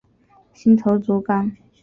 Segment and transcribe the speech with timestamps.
[0.51, 1.55] 新头足纲。